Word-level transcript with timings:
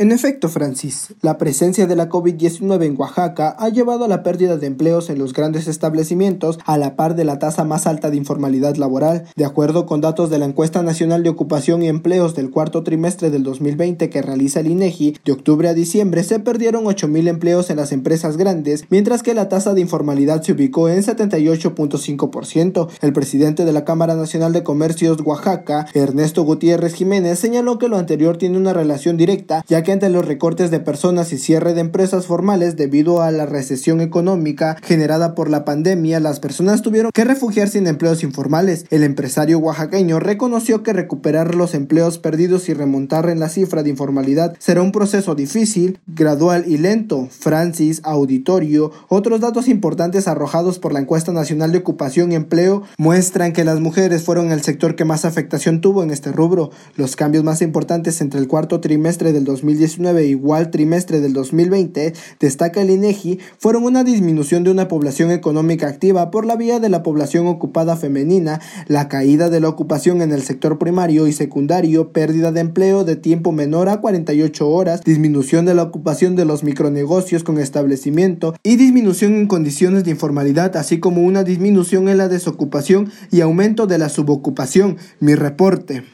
En 0.00 0.12
efecto, 0.12 0.48
Francis, 0.48 1.12
la 1.22 1.38
presencia 1.38 1.88
de 1.88 1.96
la 1.96 2.08
COVID-19 2.08 2.84
en 2.84 2.94
Oaxaca 2.96 3.56
ha 3.58 3.68
llevado 3.68 4.04
a 4.04 4.08
la 4.08 4.22
pérdida 4.22 4.56
de 4.56 4.68
empleos 4.68 5.10
en 5.10 5.18
los 5.18 5.32
grandes 5.32 5.66
establecimientos 5.66 6.60
a 6.66 6.78
la 6.78 6.94
par 6.94 7.16
de 7.16 7.24
la 7.24 7.40
tasa 7.40 7.64
más 7.64 7.88
alta 7.88 8.08
de 8.08 8.16
informalidad 8.16 8.76
laboral. 8.76 9.24
De 9.34 9.44
acuerdo 9.44 9.86
con 9.86 10.00
datos 10.00 10.30
de 10.30 10.38
la 10.38 10.44
encuesta 10.44 10.84
nacional 10.84 11.24
de 11.24 11.30
ocupación 11.30 11.82
y 11.82 11.88
empleos 11.88 12.36
del 12.36 12.52
cuarto 12.52 12.84
trimestre 12.84 13.30
del 13.30 13.42
2020 13.42 14.08
que 14.08 14.22
realiza 14.22 14.60
el 14.60 14.68
INEGI, 14.68 15.16
de 15.24 15.32
octubre 15.32 15.68
a 15.68 15.74
diciembre 15.74 16.22
se 16.22 16.38
perdieron 16.38 16.84
8.000 16.84 17.26
empleos 17.26 17.68
en 17.68 17.78
las 17.78 17.90
empresas 17.90 18.36
grandes, 18.36 18.84
mientras 18.90 19.24
que 19.24 19.34
la 19.34 19.48
tasa 19.48 19.74
de 19.74 19.80
informalidad 19.80 20.42
se 20.42 20.52
ubicó 20.52 20.88
en 20.88 21.02
78.5%. 21.02 22.88
El 23.00 23.12
presidente 23.12 23.64
de 23.64 23.72
la 23.72 23.84
Cámara 23.84 24.14
Nacional 24.14 24.52
de 24.52 24.62
Comercios 24.62 25.18
Oaxaca, 25.24 25.88
Ernesto 25.92 26.44
Gutiérrez 26.44 26.94
Jiménez, 26.94 27.40
señaló 27.40 27.78
que 27.80 27.88
lo 27.88 27.98
anterior 27.98 28.36
tiene 28.36 28.58
una 28.58 28.72
relación 28.72 29.16
directa, 29.16 29.64
ya 29.66 29.82
que 29.82 29.87
ante 29.92 30.08
los 30.08 30.26
recortes 30.26 30.70
de 30.70 30.80
personas 30.80 31.32
y 31.32 31.38
cierre 31.38 31.74
de 31.74 31.80
empresas 31.80 32.26
formales 32.26 32.76
debido 32.76 33.22
a 33.22 33.30
la 33.30 33.46
recesión 33.46 34.00
económica 34.00 34.76
generada 34.82 35.34
por 35.34 35.50
la 35.50 35.64
pandemia, 35.64 36.20
las 36.20 36.40
personas 36.40 36.82
tuvieron 36.82 37.10
que 37.12 37.24
refugiarse 37.24 37.78
en 37.78 37.86
empleos 37.86 38.22
informales. 38.22 38.84
El 38.90 39.02
empresario 39.02 39.58
oaxaqueño 39.58 40.20
reconoció 40.20 40.82
que 40.82 40.92
recuperar 40.92 41.54
los 41.54 41.74
empleos 41.74 42.18
perdidos 42.18 42.68
y 42.68 42.74
remontar 42.74 43.30
en 43.30 43.40
la 43.40 43.48
cifra 43.48 43.82
de 43.82 43.90
informalidad 43.90 44.54
será 44.58 44.82
un 44.82 44.92
proceso 44.92 45.34
difícil, 45.34 46.00
gradual 46.06 46.64
y 46.66 46.78
lento. 46.78 47.28
Francis, 47.30 48.00
auditorio, 48.04 48.92
otros 49.08 49.40
datos 49.40 49.68
importantes 49.68 50.28
arrojados 50.28 50.78
por 50.78 50.92
la 50.92 51.00
encuesta 51.00 51.32
nacional 51.32 51.72
de 51.72 51.78
ocupación 51.78 52.32
y 52.32 52.34
empleo 52.34 52.82
muestran 52.98 53.52
que 53.52 53.64
las 53.64 53.80
mujeres 53.80 54.22
fueron 54.22 54.52
el 54.52 54.62
sector 54.62 54.96
que 54.96 55.04
más 55.04 55.24
afectación 55.24 55.80
tuvo 55.80 56.02
en 56.02 56.10
este 56.10 56.32
rubro. 56.32 56.70
Los 56.96 57.16
cambios 57.16 57.44
más 57.44 57.62
importantes 57.62 58.20
entre 58.20 58.40
el 58.40 58.48
cuarto 58.48 58.80
trimestre 58.80 59.32
del 59.32 59.44
2020 59.44 59.77
2019 59.78 60.26
igual 60.26 60.70
trimestre 60.70 61.20
del 61.20 61.32
2020, 61.32 62.12
destaca 62.40 62.82
el 62.82 62.90
INEGI, 62.90 63.38
fueron 63.58 63.84
una 63.84 64.04
disminución 64.04 64.64
de 64.64 64.70
una 64.70 64.88
población 64.88 65.30
económica 65.30 65.86
activa 65.86 66.30
por 66.30 66.44
la 66.44 66.56
vía 66.56 66.80
de 66.80 66.88
la 66.88 67.02
población 67.02 67.46
ocupada 67.46 67.96
femenina, 67.96 68.60
la 68.88 69.08
caída 69.08 69.48
de 69.48 69.60
la 69.60 69.68
ocupación 69.68 70.20
en 70.20 70.32
el 70.32 70.42
sector 70.42 70.78
primario 70.78 71.26
y 71.26 71.32
secundario, 71.32 72.12
pérdida 72.12 72.50
de 72.50 72.60
empleo 72.60 73.04
de 73.04 73.16
tiempo 73.16 73.52
menor 73.52 73.88
a 73.88 74.00
48 74.00 74.68
horas, 74.68 75.02
disminución 75.04 75.64
de 75.64 75.74
la 75.74 75.84
ocupación 75.84 76.34
de 76.34 76.44
los 76.44 76.64
micronegocios 76.64 77.44
con 77.44 77.58
establecimiento 77.58 78.54
y 78.62 78.76
disminución 78.76 79.34
en 79.34 79.46
condiciones 79.46 80.04
de 80.04 80.10
informalidad, 80.10 80.76
así 80.76 80.98
como 80.98 81.22
una 81.22 81.44
disminución 81.44 82.08
en 82.08 82.18
la 82.18 82.28
desocupación 82.28 83.10
y 83.30 83.40
aumento 83.40 83.86
de 83.86 83.98
la 83.98 84.08
subocupación. 84.08 84.96
Mi 85.20 85.34
reporte. 85.34 86.08